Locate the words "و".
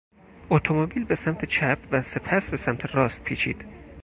1.91-2.01